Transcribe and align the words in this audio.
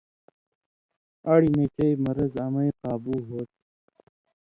اڑیۡ 1.29 1.53
نہ 1.57 1.65
چئ 1.75 1.91
مرض 2.03 2.33
امَیں 2.45 2.71
قابُو 2.79 3.15
ہو 3.27 3.39
تھی۔ 3.49 3.59